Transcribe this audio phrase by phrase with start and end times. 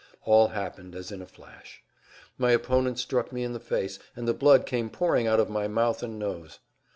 [0.23, 1.83] All happened as in a flash.
[2.35, 5.67] My opponent struck me in the face, and the blood came pouring out of my
[5.67, 6.57] mouth and nose.